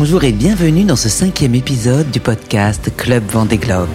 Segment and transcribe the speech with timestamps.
[0.00, 3.88] Bonjour et bienvenue dans ce cinquième épisode du podcast Club Vendée Globe.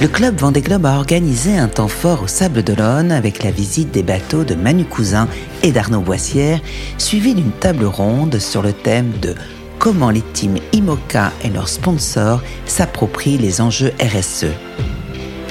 [0.00, 3.90] Le Club Vendée Globe a organisé un temps fort au Sable d'Olonne avec la visite
[3.90, 5.26] des bateaux de Manu Cousin
[5.64, 6.60] et d'Arnaud Boissière,
[6.98, 9.34] suivi d'une table ronde sur le thème de
[9.80, 14.46] comment les teams IMOCA et leurs sponsors s'approprient les enjeux RSE.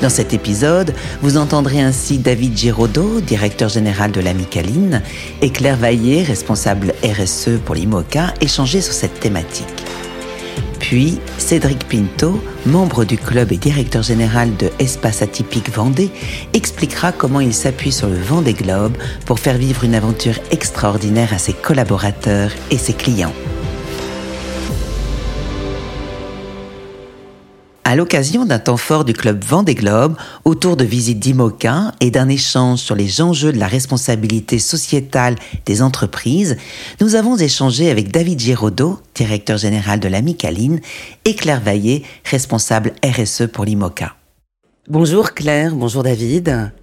[0.01, 5.01] Dans cet épisode, vous entendrez ainsi David Giraudot, directeur général de l'Amicaline,
[5.41, 9.65] et Claire Vaillé, responsable RSE pour l'IMOCA, échanger sur cette thématique.
[10.79, 16.11] Puis, Cédric Pinto, membre du club et directeur général de Espace Atypique Vendée,
[16.53, 21.39] expliquera comment il s'appuie sur le Vendée Globe pour faire vivre une aventure extraordinaire à
[21.39, 23.33] ses collaborateurs et ses clients.
[27.89, 32.27] À l'occasion d'un temps fort du club Vendée Globe, autour de visites d'IMOCA et d'un
[32.27, 35.35] échange sur les enjeux de la responsabilité sociétale
[35.65, 36.57] des entreprises,
[36.99, 40.81] nous avons échangé avec David Giraudot, directeur général de l'Amicaline,
[41.23, 44.17] et Claire Vaillé, responsable RSE pour l'IMOCA.
[44.89, 46.73] Bonjour Claire, bonjour David.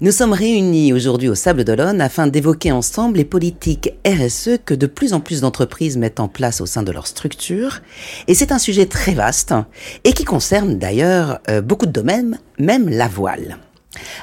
[0.00, 4.86] Nous sommes réunis aujourd'hui au Sable d'Olonne afin d'évoquer ensemble les politiques RSE que de
[4.86, 7.80] plus en plus d'entreprises mettent en place au sein de leur structure.
[8.28, 9.54] Et c'est un sujet très vaste
[10.04, 13.58] et qui concerne d'ailleurs euh, beaucoup de domaines, même la voile.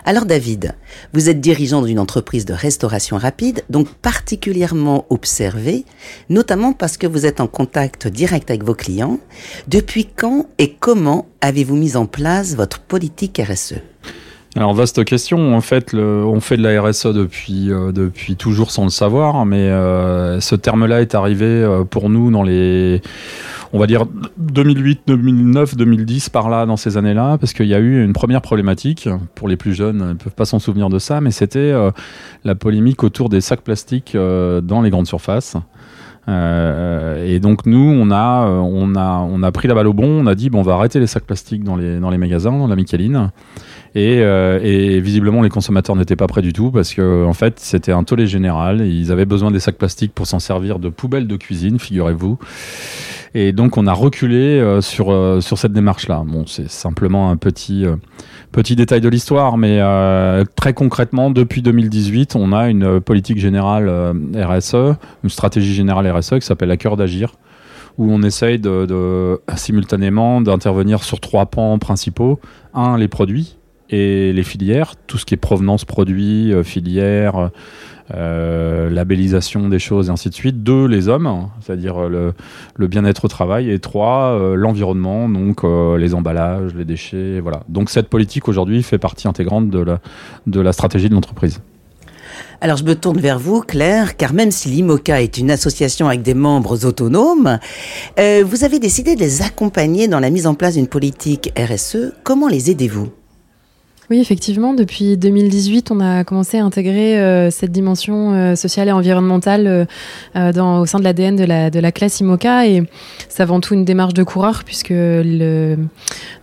[0.06, 0.76] Alors David,
[1.14, 5.84] vous êtes dirigeant d'une entreprise de restauration rapide, donc particulièrement observé,
[6.30, 9.20] notamment parce que vous êtes en contact direct avec vos clients.
[9.68, 13.82] Depuis quand et comment avez-vous mis en place votre politique RSE
[14.58, 15.54] alors vaste question.
[15.54, 16.82] En fait, on fait de la
[17.14, 22.10] depuis euh, depuis toujours sans le savoir, mais euh, ce terme-là est arrivé euh, pour
[22.10, 23.02] nous dans les
[23.74, 24.06] on va dire
[24.38, 28.42] 2008, 2009, 2010 par là dans ces années-là, parce qu'il y a eu une première
[28.42, 29.10] problématique.
[29.34, 31.74] Pour les plus jeunes, ils ne peuvent pas s'en souvenir de ça, mais c'était
[32.46, 35.58] la polémique autour des sacs plastiques dans les grandes surfaces.
[36.30, 40.22] et donc nous, on a, pris la balle au bon.
[40.24, 42.78] On a dit bon, on va arrêter les sacs plastiques dans les magasins, dans la
[43.96, 47.92] Euh, et, visiblement, les consommateurs n'étaient pas prêts du tout parce que, en fait, c'était
[47.92, 48.86] un tollé général.
[48.86, 52.38] ils avaient besoin des sacs plastiques pour s'en servir de poubelles de cuisine, figurez-vous.
[53.34, 56.24] Et donc, on a reculé euh, sur, euh, sur cette démarche-là.
[56.26, 57.86] Bon, c'est simplement un petit,
[58.52, 59.80] petit détail de l'histoire, mais
[60.56, 63.90] très concrètement, depuis 2018, on a une politique générale
[64.36, 67.34] RSE, une stratégie générale RSE qui s'appelle À cœur d'agir
[67.98, 68.62] où on essaye
[69.56, 72.42] simultanément d'intervenir sur trois pans principaux.
[72.74, 73.56] Un, les produits,
[73.90, 77.52] et les filières, tout ce qui est provenance produit, euh, filière,
[78.14, 80.64] euh, labellisation des choses et ainsi de suite.
[80.64, 82.34] Deux, les hommes, c'est-à-dire euh,
[82.76, 83.70] le, bien-être au travail.
[83.70, 87.40] Et trois, l'environnement, donc les emballages, les déchets.
[87.40, 87.62] Voilà.
[87.70, 91.62] Donc cette politique aujourd'hui fait partie intégrante de la stratégie de l'entreprise.
[92.62, 96.22] Alors je me tourne vers vous, Claire, car même si l'IMOCA est une association avec
[96.22, 97.60] des membres autonomes,
[98.18, 102.14] vous avez décidé de les accompagner dans la mise en place d'une politique RSE.
[102.24, 103.10] Comment les aidez-vous?
[104.12, 108.92] Oui, effectivement, depuis 2018, on a commencé à intégrer euh, cette dimension euh, sociale et
[108.92, 109.88] environnementale
[110.36, 112.68] euh, dans, au sein de l'ADN de la, classe IMOCA.
[112.68, 112.84] Et
[113.30, 115.26] c'est avant tout une démarche de coureur, puisque l'input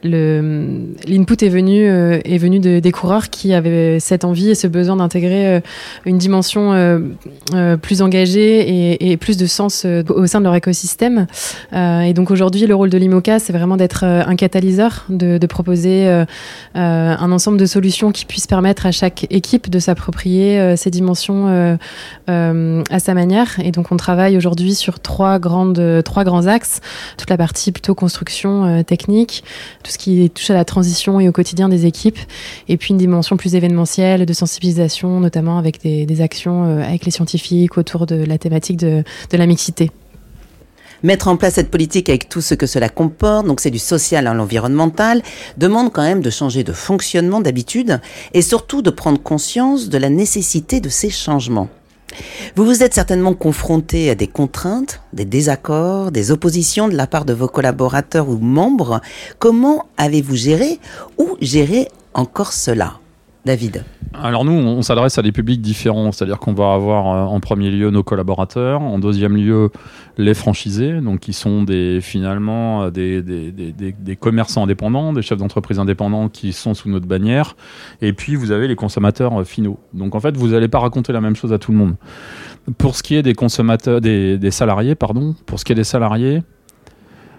[0.02, 5.62] est venu, de, des coureurs qui avaient cette envie et ce besoin d'intégrer
[6.04, 6.72] une dimension
[7.80, 11.26] plus engagée et, plus de sens au sein de leur écosystème.
[11.72, 16.24] et donc aujourd'hui, le rôle de l'IMOCA, c'est vraiment d'être un catalyseur, de proposer
[16.74, 21.48] un ensemble de solutions qui puissent permettre à chaque équipe de s'approprier euh, ces dimensions
[21.48, 21.76] euh,
[22.28, 23.58] euh, à sa manière.
[23.62, 26.80] Et donc on travaille aujourd'hui sur trois, grandes, trois grands axes.
[27.16, 29.44] Toute la partie plutôt construction technique,
[29.82, 32.18] tout ce qui touche à la transition et au quotidien des équipes.
[32.68, 37.78] Et puis une dimension plus événementielle, de sensibilisation, notamment avec des, actions avec les scientifiques
[37.78, 39.90] autour de la thématique de la mixité.
[41.02, 44.26] Mettre en place cette politique avec tout ce que cela comporte, donc c'est du social
[44.26, 45.22] à l'environnemental,
[45.56, 48.00] demande quand même de changer de fonctionnement d'habitude
[48.34, 51.68] et surtout de prendre conscience de la nécessité de ces changements.
[52.54, 57.24] Vous vous êtes certainement confronté à des contraintes, des désaccords, des oppositions de la part
[57.24, 59.00] de vos collaborateurs ou membres.
[59.38, 60.78] Comment avez-vous géré
[61.18, 63.01] ou géré encore cela?
[63.44, 63.84] David
[64.14, 67.70] alors nous, on s'adresse à des publics différents, c'est-à-dire qu'on va avoir euh, en premier
[67.70, 69.70] lieu nos collaborateurs, en deuxième lieu
[70.18, 71.64] les franchisés, donc qui sont
[72.02, 77.56] finalement euh, des, des, commerçants indépendants, des chefs d'entreprise indépendants qui sont sous notre bannière,
[78.02, 79.78] et puis vous avez les consommateurs euh, finaux.
[79.94, 81.94] Donc en fait, vous n'allez pas raconter la même chose à tout le monde.
[82.76, 86.42] Pour ce qui est des consommateurs, des, salariés, pardon, pour ce qui est des salariés,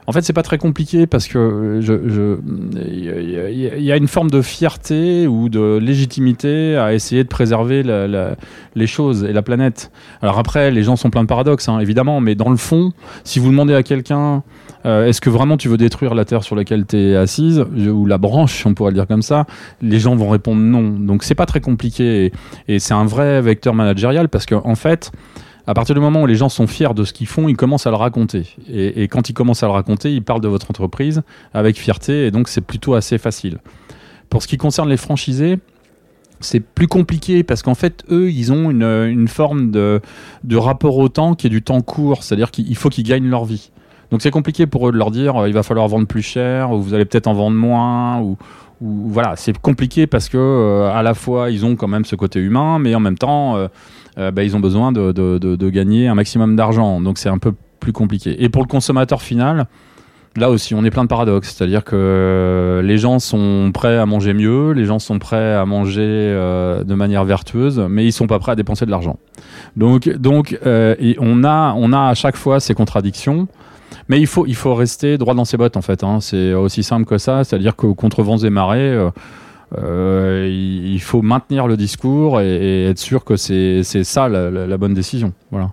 [0.07, 1.79] En fait, c'est pas très compliqué parce que
[2.85, 7.83] il y a une forme de fierté ou de légitimité à essayer de préserver
[8.75, 9.91] les choses et la planète.
[10.21, 12.91] Alors après, les gens sont pleins de paradoxes, hein, évidemment, mais dans le fond,
[13.23, 14.43] si vous demandez à quelqu'un
[14.85, 18.05] euh, est-ce que vraiment tu veux détruire la terre sur laquelle tu es assise ou
[18.05, 19.45] la branche, on pourrait le dire comme ça
[19.81, 20.89] Les gens vont répondre non.
[20.99, 22.31] Donc c'est pas très compliqué et,
[22.67, 25.11] et c'est un vrai vecteur managérial parce qu'en en fait,
[25.65, 27.87] à partir du moment où les gens sont fiers de ce qu'ils font, ils commencent
[27.87, 28.47] à le raconter.
[28.69, 31.21] Et, quand ils commencent à le raconter, ils parlent de votre entreprise
[31.53, 33.59] avec fierté, et donc c'est plutôt assez facile.
[34.29, 35.59] Pour ce qui concerne les franchisés,
[36.41, 40.01] c'est plus compliqué parce qu'en fait, eux, ils ont une, forme de,
[40.53, 43.71] rapport au temps qui est du temps court, c'est-à-dire qu'il faut qu'ils gagnent leur vie.
[44.11, 46.69] Donc c'est compliqué pour eux de leur dire euh, il va falloir vendre plus cher
[46.69, 48.37] ou vous allez peut-être en vendre moins ou,
[48.79, 52.39] voilà, c'est compliqué parce que euh, à la fois ils ont quand même ce côté
[52.39, 53.69] humain, mais en même temps euh,
[54.17, 57.01] euh, bah, ils ont besoin de, gagner un maximum d'argent.
[57.01, 58.43] Donc c'est un peu plus compliqué.
[58.43, 59.67] Et pour le consommateur final,
[60.35, 61.55] là aussi, on est plein de paradoxes.
[61.55, 66.01] C'est-à-dire que les gens sont prêts à manger mieux, les gens sont prêts à manger
[66.01, 69.17] euh, de manière vertueuse, mais ils sont pas prêts à dépenser de l'argent.
[69.75, 73.47] Donc, donc euh, on, a, on a à chaque fois ces contradictions.
[74.09, 76.03] Mais il faut, il faut rester droit dans ses bottes, en fait.
[76.03, 76.19] Hein.
[76.19, 77.43] C'est aussi simple que ça.
[77.43, 79.09] C'est-à-dire que contre vents et marées, euh,
[79.77, 85.33] il faut maintenir le discours et, être sûr que c'est ça la, bonne décision.
[85.51, 85.71] Voilà.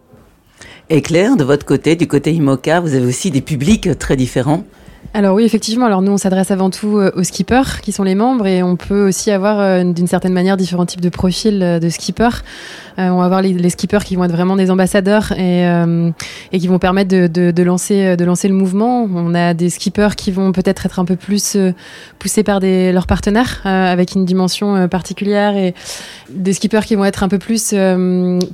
[0.89, 4.65] Et Claire, de votre côté, du côté IMOCA, vous avez aussi des publics très différents
[5.13, 5.87] alors oui, effectivement.
[5.87, 8.77] Alors nous, on s'adresse avant tout euh, aux skippers, qui sont les membres, et on
[8.77, 12.45] peut aussi avoir, euh, d'une certaine manière, différents types de profils euh, de skippers.
[13.01, 15.65] On va avoir les, skippers qui vont être vraiment des ambassadeurs et,
[16.53, 19.09] et qui vont permettre de, de, lancer, le mouvement.
[19.15, 21.57] On a des skippers qui vont peut-être être un peu plus
[22.19, 25.75] poussés par leurs partenaires, avec une dimension particulière, et
[26.31, 27.75] des skippers qui vont être un peu plus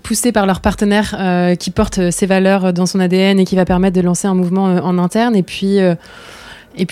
[0.03, 3.97] poussés par leurs partenaires, qui portent ces valeurs dans son ADN et qui va permettre
[3.97, 5.35] de lancer un mouvement en interne.
[5.35, 5.81] Et puis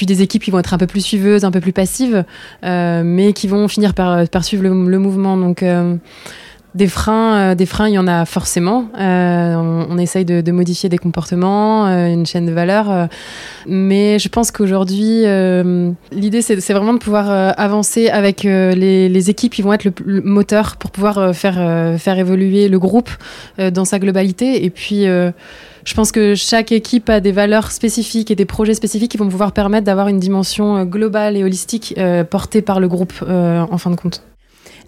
[0.07, 2.25] des équipes qui vont être un peu plus suiveuses, un peu plus passives,
[2.65, 5.37] euh, mais qui vont finir par, suivre le, mouvement.
[5.37, 5.97] Donc euh,
[6.75, 8.87] des freins, euh, des freins, il y en a forcément.
[8.95, 13.09] On, on, essaye de, de, modifier des comportements, une chaîne de valeur,
[13.67, 15.25] mais je pense qu'aujourd'hui,
[16.13, 20.77] l'idée c'est vraiment de pouvoir avancer avec les, les, équipes qui vont être le, moteur
[20.77, 23.11] pour pouvoir faire faire évoluer le groupe
[23.59, 24.65] dans sa globalité.
[24.65, 25.07] Et puis
[25.85, 29.29] je pense que chaque équipe a des valeurs spécifiques et des projets spécifiques qui vont
[29.29, 33.61] pouvoir permettre d'avoir une dimension euh, globale et holistique euh, portée par le groupe euh,
[33.61, 34.23] en fin de compte.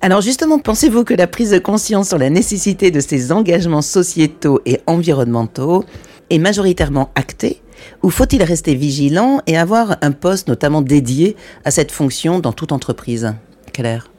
[0.01, 4.61] Alors justement, pensez-vous que la prise de conscience sur la nécessité de ces engagements sociétaux
[4.67, 5.85] et environnementaux
[6.31, 7.63] est majoritairement actée
[8.03, 12.73] ou faut-il rester vigilant et avoir un poste notamment dédié à cette fonction dans toute
[12.73, 13.35] entreprise?
[13.73, 14.11] Claire?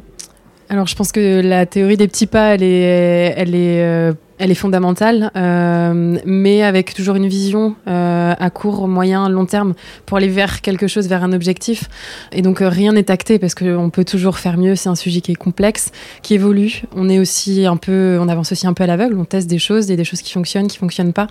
[0.70, 4.56] Alors, je pense que la théorie des petits pas, elle est, elle est elle est
[4.56, 9.74] fondamentale, euh, mais avec toujours une vision euh, à court, moyen, long terme
[10.06, 11.86] pour aller vers quelque chose, vers un objectif.
[12.32, 14.76] Et donc euh, rien n'est acté parce qu'on peut toujours faire mieux.
[14.76, 15.92] C'est un sujet qui est complexe,
[16.22, 16.84] qui évolue.
[16.96, 19.18] On est aussi un peu, on avance aussi un peu à l'aveugle.
[19.18, 21.28] On teste des choses, il y a des choses qui fonctionnent, qui fonctionnent pas.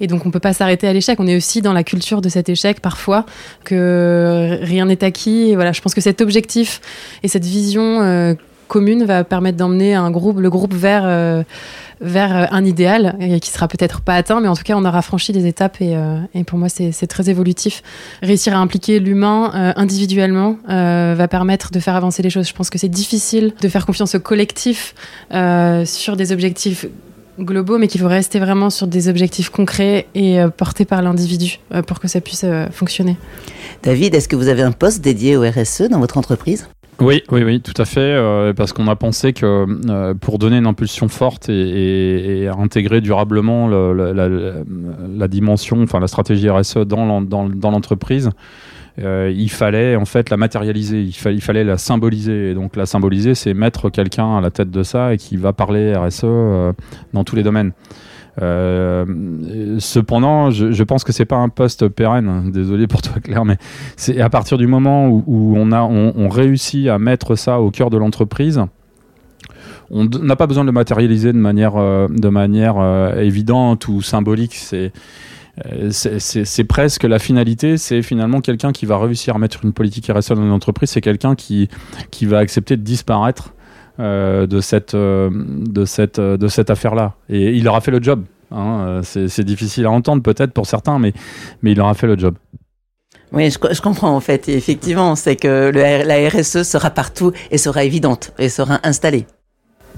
[0.00, 1.18] Et donc on peut pas s'arrêter à l'échec.
[1.20, 3.24] On est aussi dans la culture de cet échec parfois
[3.64, 5.50] que rien n'est acquis.
[5.50, 6.82] Et voilà, je pense que cet objectif
[7.22, 8.36] et cette vision
[8.68, 11.44] commune va permettre d'emmener un groupe, le groupe vers
[12.02, 15.02] vers euh, un idéal qui sera peut-être pas atteint, mais en tout cas, on aura
[15.02, 17.82] franchi des étapes et, euh, pour moi, c'est très évolutif.
[18.22, 22.48] Réussir à impliquer l'humain euh, individuellement va permettre de faire avancer les choses.
[22.48, 24.94] Je pense que c'est difficile de faire confiance au collectif
[25.30, 26.86] sur des objectifs
[27.38, 32.00] globaux, mais qu'il faut rester vraiment sur des objectifs concrets et portés par l'individu pour
[32.00, 33.16] que ça puisse fonctionner.
[33.82, 36.66] David, est-ce que vous avez un poste dédié au RSE dans votre entreprise?
[37.02, 40.58] Oui, oui, oui, tout à fait, euh, parce qu'on a pensé que euh, pour donner
[40.58, 47.20] une impulsion forte et, intégrer durablement la, dimension, enfin la stratégie RSE dans
[47.70, 48.30] l'entreprise,
[49.00, 52.52] euh, il fallait en fait la matérialiser, il, il fallait la symboliser.
[52.52, 55.52] Et donc la symboliser, c'est mettre quelqu'un à la tête de ça et qui va
[55.52, 56.24] parler RSE
[57.12, 57.72] dans tous les domaines.
[58.40, 59.04] Euh,
[59.78, 62.50] cependant, je, pense que c'est pas un poste pérenne.
[62.50, 63.58] Désolé pour toi, Claire, mais
[63.96, 67.90] c'est à partir du moment où, on a on, réussit à mettre ça au cœur
[67.90, 68.60] de l'entreprise.
[69.90, 74.00] On n'a pas besoin de le matérialiser de manière, euh, de manière euh, évidente ou
[74.00, 74.54] symbolique.
[74.54, 74.92] C'est
[76.64, 80.42] presque la finalité, c'est finalement quelqu'un qui va réussir à mettre une politique RSE dans
[80.42, 81.68] une entreprise, c'est quelqu'un qui,
[82.10, 83.52] qui va accepter de disparaître
[83.98, 87.14] de cette, euh, de cette, euh, de cette affaire-là.
[87.28, 88.24] Et il aura fait le job.
[88.50, 89.00] Hein.
[89.02, 91.12] C'est difficile à entendre peut-être pour certains, mais,
[91.62, 92.34] mais il aura fait le job.
[93.32, 94.48] Oui, je, comprends en fait.
[94.50, 99.26] effectivement, c'est que le, la RSE sera partout et sera évidente et sera installée.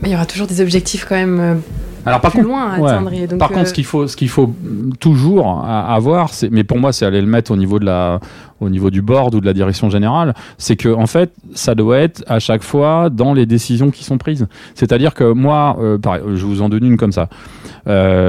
[0.00, 1.62] Mais il y aura toujours des objectifs quand même
[2.06, 3.38] Alors, par plus contre, loin à atteindre.
[3.38, 4.52] par contre, ce qu'il faut, ce qu'il faut
[5.00, 8.20] toujours avoir, c'est, mais pour moi, c'est aller le mettre au niveau de la,
[8.60, 11.98] au niveau du board ou de la direction générale, c'est que en fait, ça doit
[11.98, 14.46] être à chaque fois dans les décisions qui sont prises.
[14.74, 17.28] C'est-à-dire que moi, pareil, je vous en donne une comme ça.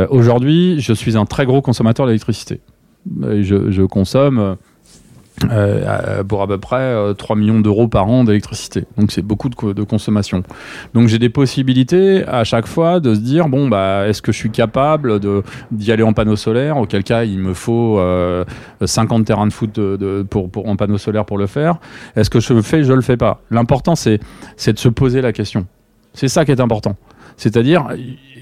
[0.10, 2.62] Aujourd'hui, je suis un très gros consommateur d'électricité.
[3.22, 4.56] Je, je consomme
[5.44, 8.86] euh, pour à peu près 3 euh, millions d'euros par an d'électricité.
[8.98, 10.44] Donc c'est beaucoup de, consommation.
[10.94, 14.38] Donc j'ai des possibilités à chaque fois de se dire bon bah est-ce que je
[14.38, 15.20] suis capable
[15.72, 16.78] d'y aller en panneau solaire?
[16.78, 18.00] Auquel cas il me faut
[18.84, 19.80] 50 euh, terrains de foot
[20.30, 21.80] pour, en panneau solaire pour le faire.
[22.16, 23.42] Est-ce que je le fais, je le fais pas.
[23.52, 24.20] L'important c'est
[24.68, 25.68] de se poser la question.
[26.14, 26.96] C'est ça qui est important.
[27.36, 27.88] C'est-à-dire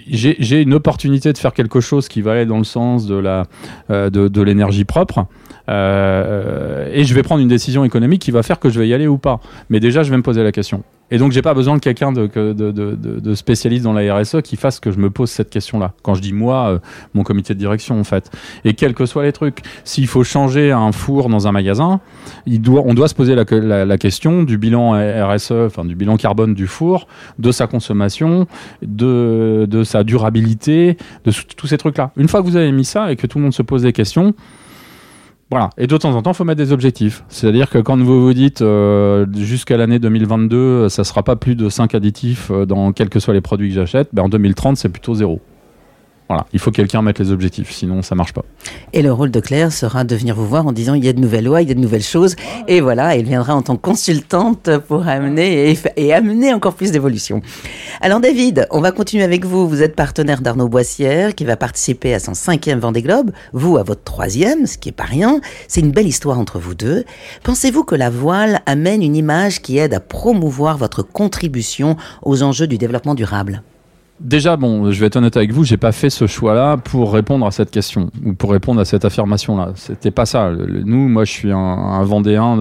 [0.07, 3.43] j'ai une opportunité de faire quelque chose qui va aller dans le sens de la
[3.89, 5.27] de, de l'énergie propre.
[5.69, 8.93] Euh, et je vais prendre une décision économique qui va faire que je vais y
[8.93, 9.39] aller ou pas.
[9.69, 10.83] Mais déjà, je vais me poser la question.
[11.13, 14.91] Et donc, j'ai pas besoin de quelqu'un de, spécialiste dans la RSE qui fasse que
[14.91, 15.93] je me pose cette question-là.
[16.01, 16.79] Quand je dis moi, euh,
[17.13, 18.31] mon comité de direction, en fait.
[18.65, 22.01] Et quels que soient les trucs, s'il faut changer un four dans un magasin,
[22.47, 27.07] on doit se poser la, question du bilan RSE, enfin du bilan carbone du four,
[27.37, 28.47] de sa consommation,
[28.81, 32.11] de, de sa durabilité, de tous ces trucs-là.
[32.17, 33.93] Une fois que vous avez mis ça et que tout le monde se pose des
[33.93, 34.33] questions,
[35.51, 35.69] voilà.
[35.77, 37.23] Et de temps en temps, il faut mettre des objectifs.
[37.27, 41.55] C'est-à-dire que quand vous vous dites euh, jusqu'à l'année 2022, ça ne sera pas plus
[41.55, 44.77] de 5 additifs euh, dans quels que soient les produits que j'achète, ben en 2030,
[44.77, 45.41] c'est plutôt zéro.
[46.53, 48.43] Il faut quelqu'un mettre les objectifs, sinon ça marche pas.
[48.93, 51.13] Et le rôle de Claire sera de venir vous voir en disant il y a
[51.13, 52.35] de nouvelles lois, il y a de nouvelles choses,
[52.67, 57.41] et voilà, elle viendra en tant que consultante pour amener et, amener encore plus d'évolution.
[58.01, 59.67] Alors David, on va continuer avec vous.
[59.67, 63.83] Vous êtes partenaire d'Arnaud Boissière qui va participer à son cinquième Vendée Globe, vous à
[63.83, 65.39] votre troisième, ce qui est pas rien.
[65.67, 67.03] C'est une belle histoire entre vous deux.
[67.43, 72.67] Pensez-vous que la voile amène une image qui aide à promouvoir votre contribution aux enjeux
[72.67, 73.63] du développement durable?
[74.23, 77.45] Déjà, bon, je vais être honnête avec vous, j'ai pas fait ce choix-là pour répondre
[77.45, 79.73] à cette question ou pour répondre à cette affirmation-là.
[79.75, 80.49] C'était pas ça.
[80.51, 82.57] Nous, moi, je suis un, Vendéen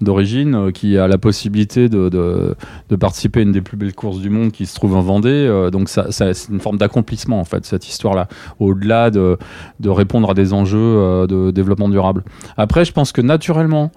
[0.00, 2.56] d'origine euh, qui a la possibilité de,
[2.98, 5.28] participer à une des plus belles courses du monde qui se trouve en Vendée.
[5.28, 9.36] Euh, donc, ça, c'est une forme d'accomplissement, en fait, cette histoire-là, au-delà de,
[9.84, 12.24] répondre à des enjeux euh, de développement durable.
[12.56, 13.92] Après, je pense que naturellement,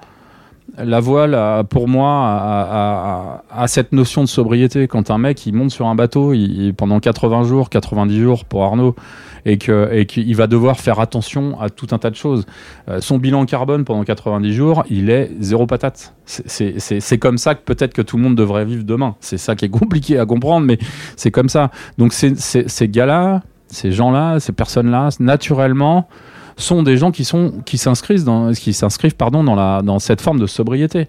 [0.77, 4.87] la voile, pour moi, a, cette notion de sobriété.
[4.87, 6.33] Quand un mec il monte sur un bateau
[6.77, 8.95] pendant 80 jours, 90 jours pour Arnaud,
[9.45, 12.45] et qu'il va devoir faire attention à tout un tas de choses.
[12.89, 16.15] Euh, son bilan carbone pendant 90 jours, il est zéro patate.
[16.25, 19.15] C'est comme ça que peut-être que tout le monde devrait vivre demain.
[19.19, 20.79] C'est ça qui est compliqué à comprendre, mais
[21.15, 21.69] c'est comme ça.
[21.97, 26.07] Donc ces gars-là, ces gens-là, ces personnes-là, naturellement,
[26.57, 30.21] sont des gens qui sont qui s'inscrivent dans qui s'inscrivent pardon dans la dans cette
[30.21, 31.07] forme de sobriété.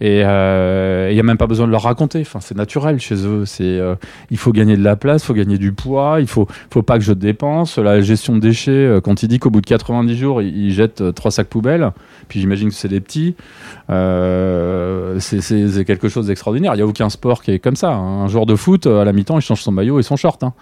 [0.00, 2.20] Et il euh, n'y a même pas besoin de leur raconter.
[2.20, 3.44] Enfin, c'est naturel chez eux.
[3.46, 3.94] C'est, euh,
[4.30, 6.98] il faut gagner de la place, il faut gagner du poids, il faut, faut pas
[6.98, 7.78] que je dépense.
[7.78, 11.14] La gestion de déchets, euh, quand il dit qu'au bout de 90 jours, il, jette
[11.14, 11.92] trois sacs poubelles,
[12.28, 13.36] puis j'imagine que c'est des petits,
[13.88, 16.74] c'est, quelque chose d'extraordinaire.
[16.74, 17.92] Il n'y a aucun sport qui est comme ça.
[17.92, 18.24] Hein.
[18.24, 20.52] Un joueur de foot, à la mi-temps, il change son maillot et son short, hein,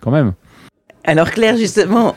[0.00, 0.32] quand même.
[1.04, 2.14] Alors Claire, justement,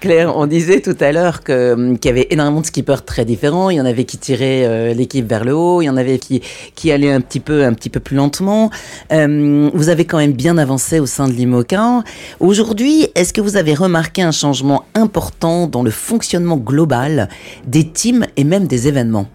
[0.00, 3.70] Claire, on disait tout à l'heure hum, qu'il y avait énormément de skippers très différents.
[3.70, 6.18] Il y en avait qui tiraient euh, l'équipe vers le haut, il y en avait
[6.18, 6.42] qui
[6.74, 8.70] qui allaient un petit peu un petit peu plus lentement.
[9.10, 12.02] Hum, vous avez quand même bien avancé au sein de l'IMOCA.
[12.40, 17.28] Aujourd'hui, est-ce que vous avez remarqué un changement important dans le fonctionnement global
[17.66, 19.26] des teams et même des événements?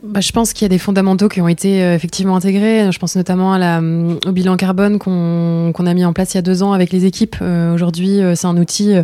[0.00, 2.92] Bah, je pense qu'il y a des fondamentaux qui ont été euh, effectivement intégrés.
[2.92, 6.36] Je pense notamment à la, euh, au bilan carbone qu'on a mis en place il
[6.36, 7.34] y a deux ans avec les équipes.
[7.42, 8.94] Euh, aujourd'hui, c'est un outil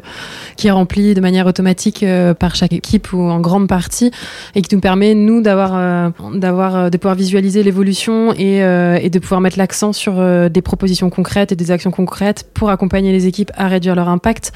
[0.56, 2.04] qui est rempli de manière automatique
[2.38, 4.12] par chaque équipe ou en grande partie
[4.54, 9.92] et qui nous permet, nous, d'avoir, de pouvoir visualiser l'évolution et, de pouvoir mettre l'accent
[9.92, 10.14] sur
[10.50, 14.52] des propositions concrètes et des actions concrètes pour accompagner les équipes à réduire leur impact.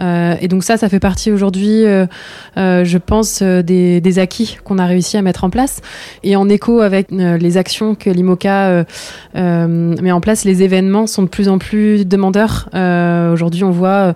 [0.00, 1.84] et donc ça, ça fait partie aujourd'hui,
[2.56, 5.81] je pense, des acquis qu'on a réussi à mettre en place.
[6.22, 8.84] Et en écho avec euh, les actions que l'IMOCA euh,
[9.36, 9.66] euh,
[10.00, 12.68] met en place, les événements sont de plus en plus demandeurs.
[13.32, 14.14] Aujourd'hui, on voit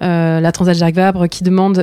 [0.00, 1.76] la Transat Jacques Vabre qui demande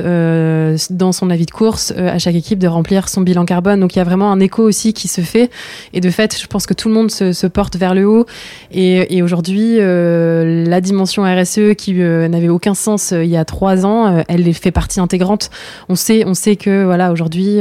[0.90, 3.80] dans son avis de course à chaque équipe de remplir son bilan carbone.
[3.80, 5.50] Donc il y a vraiment un écho aussi qui se fait.
[5.92, 8.26] Et de fait, je pense que tout le monde se, porte vers le haut.
[8.72, 14.52] Et, aujourd'hui, la dimension RSE qui n'avait aucun sens il y a trois ans, elle
[14.54, 15.50] fait partie intégrante.
[15.88, 17.58] On sait, on sait que voilà aujourd'hui,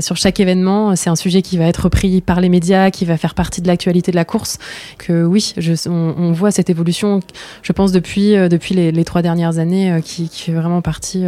[0.00, 0.61] sur chaque événement
[0.94, 3.66] c'est un sujet qui va être repris par les médias, qui va faire partie de
[3.66, 4.58] l'actualité de la course.
[4.98, 5.54] Que oui,
[5.86, 7.20] on, voit cette évolution,
[7.62, 11.24] je pense, depuis, euh, depuis les, trois dernières années, qui, qui, fait vraiment partie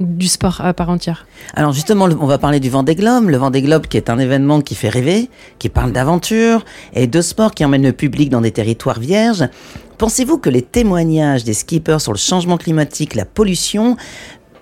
[0.00, 1.26] du sport à part entière.
[1.54, 3.28] Alors justement, on va parler du Vendée Globe.
[3.28, 7.20] Le Vendée Globe qui est un événement qui fait rêver, qui parle d'aventure et de
[7.20, 9.44] sport, qui emmène le public dans des territoires vierges.
[9.98, 13.96] Pensez-vous que les témoignages des skippers sur le changement climatique, la pollution,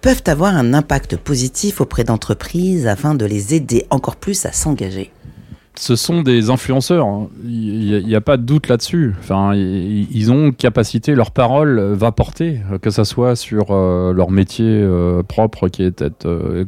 [0.01, 5.13] peuvent avoir un impact positif auprès d'entreprises afin de les aider encore plus à s'engager
[5.81, 7.29] ce sont des influenceurs, hein.
[7.43, 9.15] il n'y a, pas de doute là-dessus.
[9.19, 14.67] Enfin, ils ont capacité, leur parole va porter, que ce soit sur euh, leur métier
[14.69, 16.65] euh, propre qui est peut-être euh,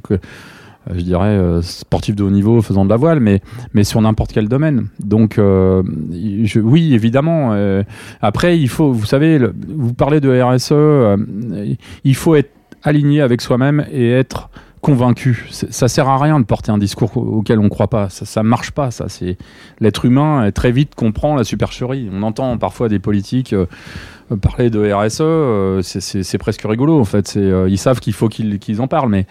[0.91, 3.43] je dirais, sportif de haut niveau faisant de la voile, mais,
[3.75, 4.89] mais sur n'importe quel domaine.
[4.99, 7.85] Donc, oui, évidemment.
[8.21, 10.73] après, il faut, vous savez, vous parlez de RSE,
[12.03, 12.51] il faut être
[12.83, 14.51] aligné avec soi-même et être
[14.83, 15.47] convaincu.
[15.51, 18.09] Ça sert à rien de porter un discours auquel on ne croit pas.
[18.11, 18.91] Ça, ne marche pas.
[18.91, 19.39] Ça, c'est
[19.79, 22.11] l'être humain très vite comprend la supercherie.
[22.13, 23.67] On entend parfois des politiques euh,
[24.43, 25.21] parler de RSE.
[25.21, 27.35] Euh, c'est presque rigolo en fait.
[27.37, 29.27] Euh, ils savent qu'il faut qu'ils en parlent, mais,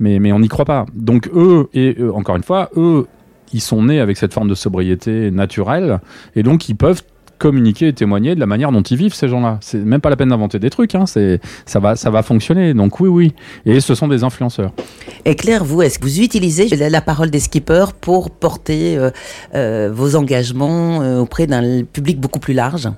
[0.00, 0.84] mais mais on n'y croit pas.
[0.94, 3.06] Donc eux et encore une fois, eux,
[3.52, 6.00] ils sont nés avec cette forme de sobriété naturelle
[6.34, 7.02] et donc ils peuvent
[7.38, 9.58] communiquer et témoigner de la manière dont ils vivent ces gens-là.
[9.60, 12.74] C'est même pas la peine d'inventer des trucs, hein, c'est ça va ça va fonctionner.
[12.74, 13.34] Donc oui oui.
[13.64, 14.72] Et ce sont des influenceurs.
[15.24, 19.10] Et Claire, vous est-ce que vous utilisez la parole des skippers pour porter euh,
[19.54, 22.88] euh, vos engagements euh, auprès d'un public beaucoup plus large?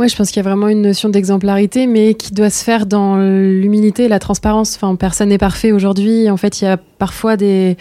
[0.00, 2.86] Oui, je pense qu'il y a vraiment une notion d'exemplarité, mais qui doit se faire
[2.86, 4.74] dans l'humilité et la transparence.
[4.76, 6.30] Enfin, personne n'est parfait aujourd'hui.
[6.30, 7.76] En fait, il y a parfois des,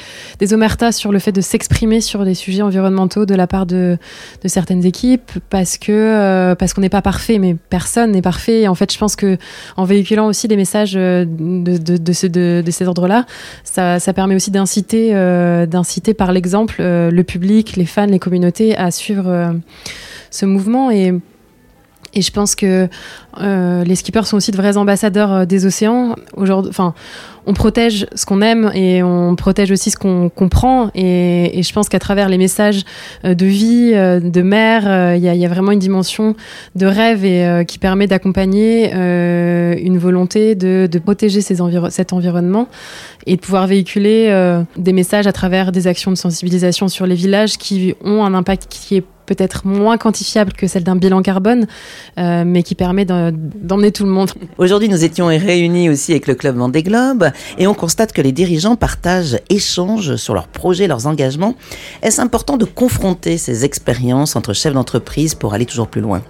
[0.51, 3.97] omertas sur le fait de s'exprimer sur des sujets environnementaux de la part de,
[4.43, 8.67] certaines équipes, parce que euh, parce qu'on n'est pas parfait, mais personne n'est parfait.
[8.67, 9.37] en fait, je pense que
[9.77, 13.27] en véhiculant aussi des messages euh, de, de, de, ce, de, de cet ordre-là,
[13.63, 15.65] ça, ça, permet aussi d'inciter euh,
[16.17, 19.55] par l'exemple le public, les fans, les communautés à suivre
[20.31, 21.13] ce mouvement et
[22.13, 22.87] et je pense que
[23.39, 26.15] euh, les skippers sont aussi de vrais ambassadeurs euh, des océans.
[26.37, 26.93] Enfin,
[27.45, 30.89] on protège ce qu'on aime et on protège aussi ce qu'on comprend.
[30.95, 32.83] Et, je pense qu'à travers les messages
[33.25, 36.35] euh, de vie, de mer, il y, a vraiment une dimension
[36.75, 42.67] de rêve et qui permet d'accompagner une volonté de, protéger cet environnement
[43.25, 44.31] et de pouvoir véhiculer
[44.77, 48.67] des messages à travers des actions de sensibilisation sur les villages qui ont un impact
[48.69, 51.67] qui est peut-être moins quantifiable que celle d'un bilan carbone,
[52.17, 54.31] euh, mais qui permet d'emmener tout le monde.
[54.57, 58.31] Aujourd'hui, nous étions réunis aussi avec le Club Vendée Globe et on constate que les
[58.31, 61.53] dirigeants partagent, échangent sur leurs projets, leurs engagements.
[62.01, 66.21] Est-ce important de confronter ces expériences entre chefs d'entreprise pour aller toujours plus loin?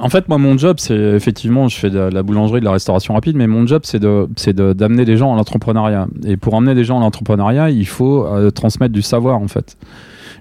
[0.00, 3.14] En fait, moi, mon job, c'est effectivement, je fais de la boulangerie, de la restauration
[3.14, 6.06] rapide, mais mon job, c'est de, d'amener des gens à l'entrepreneuriat.
[6.24, 9.76] Et pour emmener des gens à l'entrepreneuriat, il faut euh, transmettre du savoir, en fait.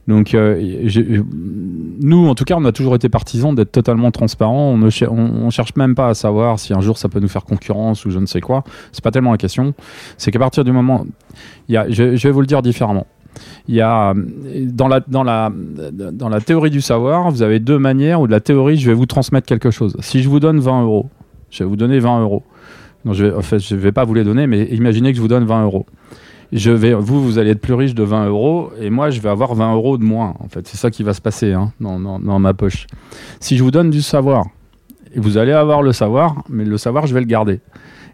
[0.08, 1.24] Donc, euh,
[2.00, 4.72] nous, en tout cas, on a toujours été partisans d'être totalement transparent.
[4.72, 8.06] On ne cherche même pas à savoir si un jour ça peut nous faire concurrence
[8.06, 8.64] ou je ne sais quoi.
[8.94, 9.74] C'est pas tellement la question.
[10.18, 11.06] C'est qu'à partir du moment,
[11.68, 13.06] je, vais vous le dire différemment.
[13.68, 14.14] Y a
[14.68, 18.96] dans la, théorie du savoir, vous avez deux manières où de la théorie, je vais
[18.96, 19.98] vous transmettre quelque chose.
[20.00, 21.10] Si je vous donne 20 euros,
[21.52, 22.44] je vais vous donner 20 euros.
[23.06, 25.66] En fait, je vais pas vous les donner, mais imaginez que je vous donne 20
[25.66, 25.86] euros
[26.52, 29.30] je vais, vous, vous allez être plus riche de 20 euros et moi, je vais
[29.30, 30.36] avoir 20 euros de moins.
[30.40, 32.88] En fait, c'est ça qui va se passer hein, dans, dans, ma poche.
[33.40, 34.46] Si je vous donne du savoir,
[35.16, 37.60] vous allez avoir le savoir, mais le savoir, je vais le garder.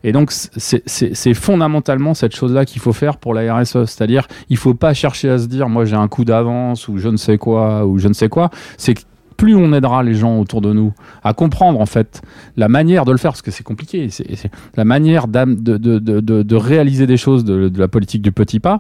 [0.06, 3.86] Et donc, c'est fondamentalement cette chose-là qu'il faut faire pour la RSE.
[3.86, 7.08] C'est-à-dire, il faut pas chercher à se dire, moi, j'ai un coup d'avance ou je
[7.08, 8.50] ne sais quoi ou je ne sais quoi.
[8.78, 8.96] C'est
[9.44, 12.22] plus on aidera les gens autour de nous à comprendre en fait
[12.56, 14.08] la manière de le faire, parce que c'est compliqué,
[14.78, 18.80] la manière de, réaliser des choses de, la politique du petit pas,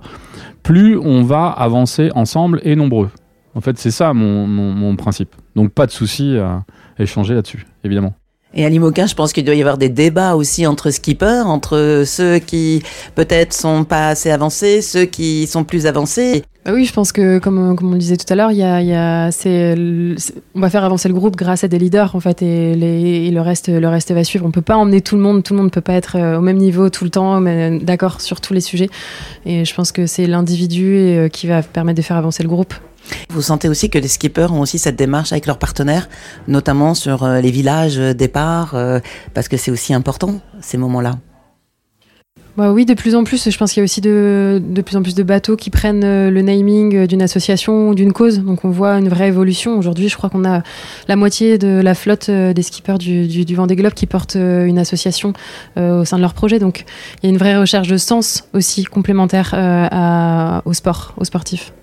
[0.63, 3.09] plus on va avancer ensemble et nombreux.
[3.55, 5.35] En fait, c'est ça mon, mon, mon, principe.
[5.53, 6.63] Donc pas de souci à
[6.97, 8.13] échanger là-dessus, évidemment.
[8.55, 12.03] Et à Limoquin, je pense qu'il doit y avoir des débats aussi entre skippers, entre
[12.05, 12.83] ceux qui
[13.15, 16.43] peut-être sont pas assez avancés, ceux qui sont plus avancés.
[16.65, 19.29] Bah oui, je pense que comme, comme on le disait tout à l'heure, y a,
[20.55, 23.67] on va faire avancer le groupe grâce à des leaders en fait, et, le reste,
[23.67, 24.45] le reste va suivre.
[24.45, 26.37] On peut pas emmener tout le monde, tout le monde ne peut pas être euh,
[26.37, 27.41] au même niveau tout le temps,
[27.81, 28.89] d'accord sur tous les sujets.
[29.45, 32.73] Et je pense que c'est l'individu euh, qui va permettre de faire avancer le groupe.
[33.29, 36.09] Vous sentez aussi que les skippers ont aussi cette démarche avec leurs partenaires,
[36.47, 38.99] notamment sur euh, les villages euh, départ, euh,
[39.33, 41.17] parce que c'est aussi important ces moments-là.
[42.55, 43.49] Bah oui, de plus en plus.
[43.49, 46.29] Je pense qu'il y a aussi de, de, plus en plus de bateaux qui prennent
[46.29, 48.41] le naming d'une association ou d'une cause.
[48.41, 49.75] Donc on voit une vraie évolution.
[49.75, 50.61] Aujourd'hui, je crois qu'on a
[51.07, 55.33] la moitié de la flotte des skippers du, du, Vendée Globe qui portent une association
[55.77, 56.59] au sein de leur projet.
[56.59, 56.85] Donc
[57.23, 59.55] il y a une vraie recherche de sens aussi complémentaire
[60.63, 61.73] au sport, aux sportifs.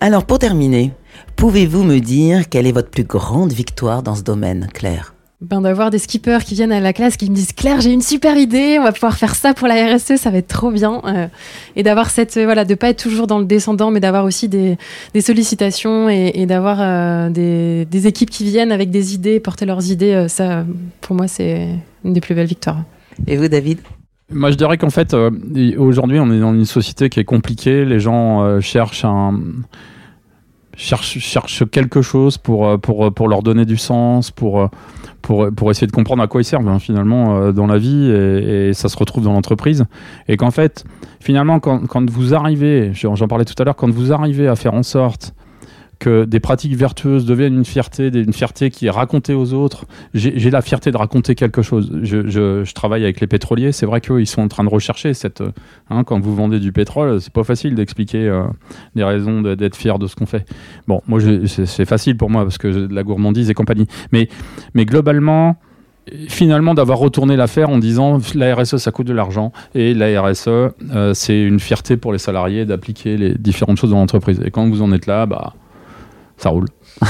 [0.00, 0.92] Alors pour terminer,
[1.34, 5.14] pouvez-vous me dire quelle est votre plus grande victoire dans ce domaine, Claire?
[5.40, 8.02] Ben, d'avoir des skippers qui viennent à la classe qui me disent Claire j'ai une
[8.02, 11.00] super idée on va pouvoir faire ça pour la RSE ça va être trop bien
[11.04, 11.28] euh,
[11.76, 14.48] et d'avoir cette euh, voilà de pas être toujours dans le descendant mais d'avoir aussi
[14.48, 14.76] des,
[15.14, 19.92] des, sollicitations et, d'avoir euh, des, des, équipes qui viennent avec des idées porter leurs
[19.92, 20.64] idées ça
[21.00, 21.68] pour moi c'est
[22.04, 22.82] une des plus belles victoires.
[23.28, 23.78] Et vous David?
[24.30, 25.14] Moi, je dirais qu'en fait,
[25.78, 27.84] aujourd'hui, on est dans une société qui est compliquée.
[27.84, 29.40] Les gens cherchent un,
[30.78, 34.70] cherchent, quelque chose pour, pour, leur donner du sens, pour,
[35.70, 38.88] essayer de comprendre à quoi ils servent hein, finalement euh, dans la vie et, ça
[38.88, 39.84] se retrouve dans l'entreprise.
[40.28, 40.84] Et qu'en fait,
[41.20, 44.82] finalement, quand vous arrivez, j'en parlais tout à l'heure, quand vous arrivez à faire en
[44.82, 45.34] sorte
[45.98, 49.86] que des pratiques vertueuses deviennent une fierté, une fierté qui est racontée aux autres.
[50.14, 51.90] J'ai la fierté de raconter quelque chose.
[52.02, 55.42] Je, travaille avec les pétroliers, c'est vrai qu'eux, ils sont en train de rechercher cette.
[55.90, 58.44] Hein, quand vous vendez du pétrole, c'est pas facile d'expliquer euh,
[58.94, 60.44] des raisons d'être fier de ce qu'on fait.
[60.86, 63.86] Bon, moi, c'est facile pour moi parce que de la gourmandise et compagnie.
[64.12, 64.28] Mais,
[64.74, 65.56] mais globalement,
[66.28, 70.48] finalement d'avoir retourné l'affaire en disant la RSE ça coûte de l'argent et la RSE
[70.48, 74.68] euh, c'est une fierté pour les salariés d'appliquer les différentes choses dans l'entreprise et quand
[74.68, 75.54] vous en êtes là bah
[76.38, 76.66] ça roule.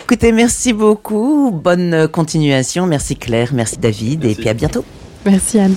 [0.00, 1.50] Écoutez, merci beaucoup.
[1.52, 2.86] Bonne continuation.
[2.86, 4.84] Merci Claire, merci David, et puis à bientôt.
[5.24, 5.74] Merci Anne.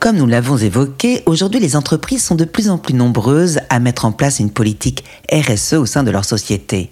[0.00, 4.06] Comme nous l'avons évoqué, aujourd'hui les entreprises sont de plus en plus nombreuses à mettre
[4.06, 6.90] en place une politique RSE au sein de leur société,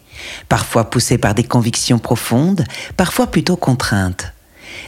[0.51, 2.67] parfois poussées par des convictions profondes,
[2.99, 4.35] parfois plutôt contraintes.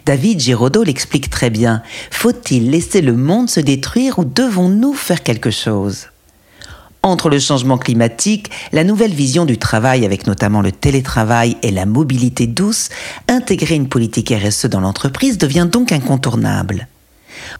[0.04, 1.82] David Giraudot l'explique très bien.
[2.10, 6.08] Faut-il laisser le monde se détruire ou devons-nous faire quelque chose?
[7.02, 11.86] Entre le changement climatique, la nouvelle vision du travail avec notamment le télétravail et la
[11.86, 12.90] mobilité douce,
[13.28, 16.86] intégrer une politique RSE dans l'entreprise devient donc incontournable.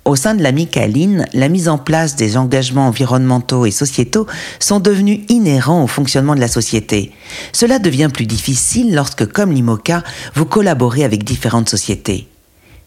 [0.05, 4.27] Au sein de l'amicaline, la mise en place des engagements environnementaux et sociétaux
[4.59, 7.12] sont devenus inhérents au fonctionnement de la société.
[7.53, 10.03] Cela devient plus difficile lorsque, comme l'IMOCA,
[10.35, 12.29] vous collaborez avec différentes sociétés.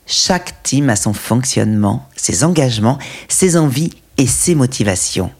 [0.05, 5.31] Chaque team a son fonctionnement, ses engagements, ses envies et ses motivations.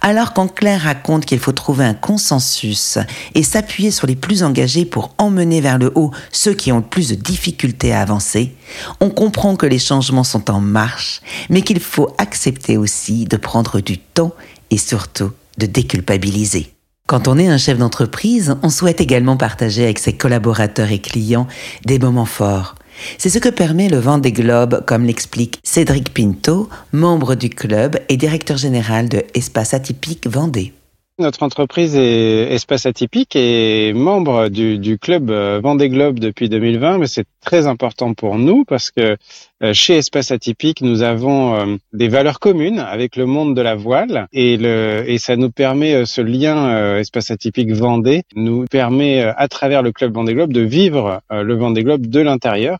[0.00, 2.98] Alors quand Claire raconte qu'il faut trouver un consensus
[3.34, 6.82] et s'appuyer sur les plus engagés pour emmener vers le haut ceux qui ont le
[6.82, 8.54] plus de difficultés à avancer,
[9.00, 13.80] on comprend que les changements sont en marche, mais qu'il faut accepter aussi de prendre
[13.80, 14.32] du temps
[14.70, 16.72] et surtout de déculpabiliser.
[17.06, 21.46] Quand on est un chef d'entreprise, on souhaite également partager avec ses collaborateurs et clients
[21.84, 22.74] des moments forts
[23.18, 27.98] c'est ce que permet le vent des globes, comme l'explique Cédric Pinto, membre du club
[28.08, 30.72] et directeur général de Espace Atypique Vendée.
[31.18, 37.06] Notre entreprise est Espace Atypique et membre du, club euh, Vendée Globe depuis 2020, mais
[37.06, 39.16] c'est très important pour nous parce que
[39.62, 43.74] euh, chez Espace Atypique, nous avons euh, des valeurs communes avec le monde de la
[43.74, 49.48] voile et, le, et ça nous permet, ce lien Espace Atypique Vendée nous permet à
[49.48, 52.78] travers le club Vendée Globe de vivre le Vendée Globe de l'intérieur.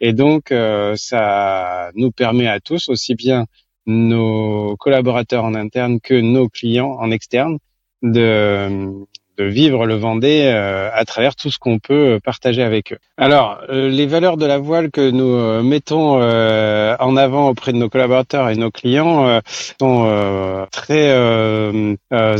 [0.00, 0.52] Et donc,
[0.96, 3.46] ça nous permet à tous, aussi bien
[3.86, 7.58] nos collaborateurs en interne que nos clients en externe,
[8.02, 9.06] de,
[9.36, 12.98] de vivre le Vendée euh, à travers tout ce qu'on peut partager avec eux.
[13.16, 17.78] Alors, euh, les valeurs de la voile que nous euh, mettons en avant auprès de
[17.78, 19.40] nos collaborateurs et nos clients
[19.80, 21.12] sont très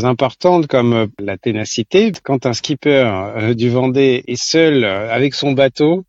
[0.05, 2.13] importantes comme la ténacité.
[2.23, 6.05] Quand un skipper du Vendée est seul avec son bateau,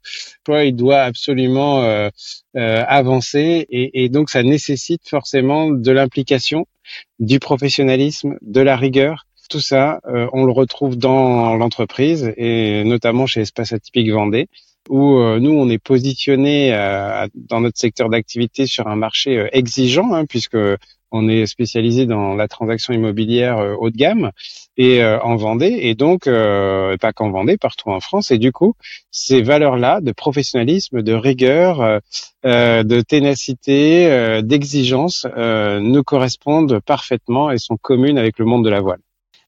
[0.49, 2.10] il doit absolument
[2.55, 6.65] avancer et, et donc ça nécessite forcément de l'implication,
[7.19, 13.25] du professionnalisme, de la rigueur tout ça, euh, on le retrouve dans l'entreprise et notamment
[13.25, 14.47] chez Espace Atypique Vendée,
[14.89, 20.13] où euh, nous, on est positionné euh, dans notre secteur d'activité sur un marché exigeant,
[20.13, 20.57] hein, puisque
[21.12, 24.31] on est spécialisé dans la transaction immobilière haut de gamme
[24.75, 28.29] et en Vendée, et donc pas qu'en Vendée, partout en France.
[28.31, 28.73] Et du coup,
[29.10, 32.01] ces valeurs-là de professionnalisme, de rigueur,
[32.43, 38.99] de ténacité, d'exigence, nous correspondent parfaitement et sont communes avec le monde de la voile.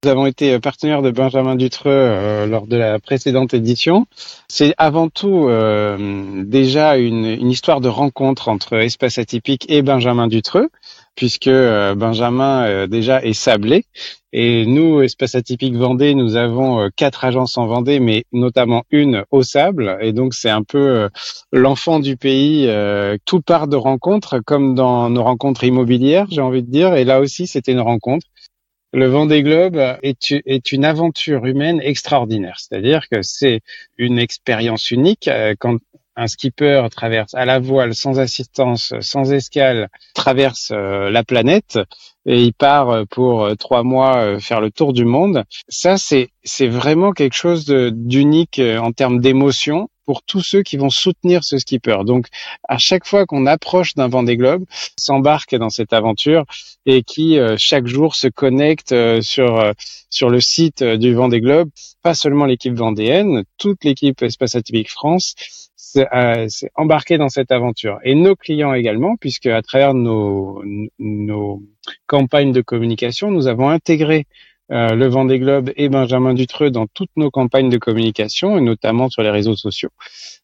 [0.05, 4.05] Nous avons été partenaires de Benjamin Dutreux euh, lors de la précédente édition.
[4.47, 10.27] C'est avant tout euh, déjà une, une, histoire de rencontre entre Espace Atypique et Benjamin
[10.27, 10.69] Dutreux,
[11.17, 13.83] puisque euh, Benjamin déjà est sablé.
[14.31, 19.43] Et nous, Espace Atypique Vendée, nous avons quatre agences en Vendée, mais notamment une au
[19.43, 19.97] sable.
[19.99, 21.09] Et donc, c'est un peu
[21.51, 22.69] l'enfant du pays.
[23.25, 26.93] tout part de rencontres, comme dans nos rencontres immobilières, j'ai envie de dire.
[26.93, 28.27] Et là aussi, c'était une rencontre
[28.91, 32.57] le Vendée Globe est, est une aventure humaine extraordinaire.
[32.59, 33.61] C'est-à-dire que c'est
[33.97, 35.77] une expérience unique euh, quand
[36.15, 41.79] un skipper traverse à la voile, sans assistance, sans escale, traverse euh, la planète
[42.25, 45.43] et il part euh, pour trois mois faire le tour du monde.
[45.69, 51.43] Ça, c'est vraiment quelque chose d'unique en termes d'émotion pour tous ceux qui vont soutenir
[51.43, 52.03] ce skipper.
[52.03, 52.25] Donc,
[52.67, 54.65] à chaque fois qu'on approche d'un Vendée Globe,
[54.97, 56.45] s'embarque dans cette aventure
[56.87, 59.71] et qui chaque jour se connecte sur
[60.09, 61.69] sur le site du Vendée Globe,
[62.01, 65.35] pas seulement l'équipe vendéenne, toute l'équipe Espace Atypique France
[65.97, 67.99] euh, c'est embarqué dans cette aventure.
[68.03, 70.61] Et nos clients également, puisque à travers nos,
[70.99, 71.63] nos
[72.05, 74.27] campagnes de communication, nous avons intégré
[74.71, 79.09] euh, le Vendée Globe et Benjamin Dutreux dans toutes nos campagnes de communication, et notamment
[79.09, 79.89] sur les réseaux sociaux.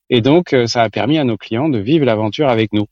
[0.10, 2.88] Et donc, euh, ça a permis à nos clients de vivre l'aventure avec nous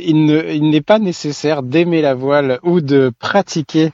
[0.00, 3.90] il n'est pas nécessaire d'aimer la voile ou de pratiquer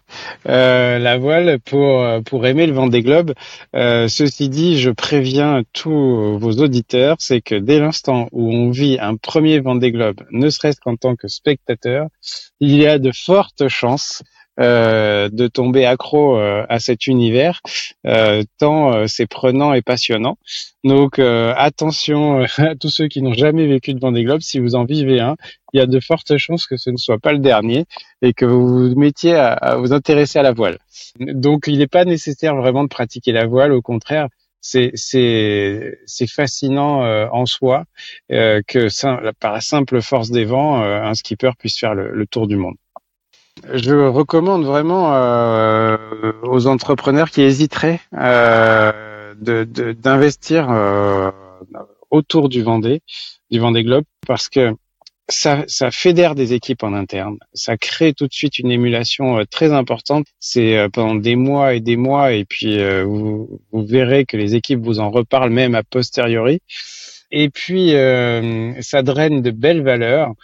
[0.48, 3.32] euh, la voile pour pour aimer le Vendée Globe.
[3.74, 8.98] Euh, ceci dit, je préviens tous vos auditeurs, c'est que dès l'instant où on vit
[9.00, 12.08] un premier Vendée Globe, ne serait-ce qu'en tant que spectateur,
[12.60, 14.22] il y a de fortes chances
[14.60, 17.60] euh, de tomber accro euh, à cet univers,
[18.06, 20.38] euh, tant c'est prenant et passionnant.
[20.84, 24.84] Donc attention à tous ceux qui n'ont jamais vécu de Vendée Globe, si vous en
[24.84, 25.36] vivez un,
[25.72, 27.84] il y a de fortes chances que ce ne soit pas le dernier
[28.22, 30.78] et que vous vous mettiez à, vous intéresser à la voile.
[31.18, 34.28] Donc il n'est pas nécessaire vraiment de pratiquer la voile, au contraire,
[34.60, 34.92] c'est
[36.28, 37.86] fascinant en soi
[38.30, 42.76] que par la simple force des vents, un skipper puisse faire le tour du monde.
[43.72, 45.96] Je recommande vraiment euh,
[46.42, 51.30] aux entrepreneurs qui hésiteraient euh, d'investir euh,
[52.10, 53.00] autour du Vendée,
[53.50, 54.74] du Vendée Globe, parce que
[55.28, 59.44] ça, ça fédère des équipes en interne, ça crée tout de suite une émulation euh,
[59.44, 60.26] très importante.
[60.38, 64.36] C'est euh, pendant des mois et des mois, et puis euh, vous, vous, verrez que
[64.36, 66.60] les équipes vous en reparlent même a posteriori.
[67.30, 67.90] Et puis
[68.80, 70.34] ça draine de belles valeurs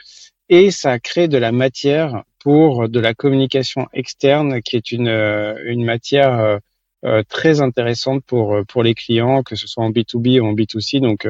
[0.49, 5.55] et ça crée de la matière pour de la communication externe, qui est une, euh,
[5.67, 6.59] une matière euh,
[7.05, 11.01] euh, très intéressante pour, pour les clients, que ce soit en B2B ou en B2C.
[11.01, 11.29] Donc,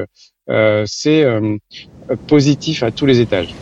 [0.87, 1.25] c'est
[2.27, 3.55] positif à tous les étages.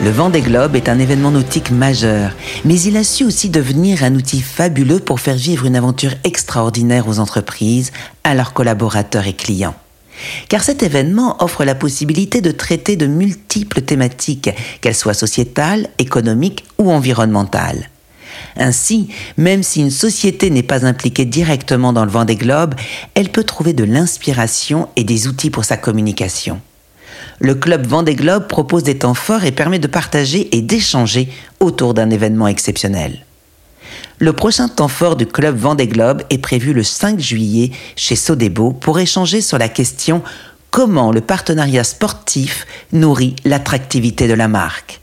[0.00, 2.30] Le Vendée Globe est un événement nautique majeur,
[2.64, 7.08] mais il a su aussi devenir un outil fabuleux pour faire vivre une aventure extraordinaire
[7.08, 7.90] aux entreprises,
[8.22, 9.74] à leurs collaborateurs et clients.
[10.48, 16.64] Car cet événement offre la possibilité de traiter de multiples thématiques, qu'elles soient sociétales, économiques
[16.78, 17.90] ou environnementales.
[18.56, 22.76] Ainsi, même si une société n'est pas impliquée directement dans le Vendée Globe,
[23.14, 26.60] elle peut trouver de l'inspiration et des outils pour sa communication
[27.40, 31.28] le club Vendée Globe propose des temps forts et permet de partager et d'échanger
[31.60, 33.24] autour d'un événement exceptionnel.
[34.18, 38.72] Le prochain temps fort du club Vendée Globe est prévu le 5 juillet chez Sodebo
[38.72, 40.22] pour échanger sur la question
[40.70, 45.00] comment le partenariat sportif nourrit l'attractivité de la marque?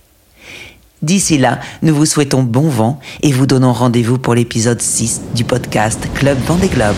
[1.02, 5.44] D'ici là, nous vous souhaitons bon vent et vous donnons rendez-vous pour l'épisode 6 du
[5.44, 6.96] podcast Club Vendée Globe.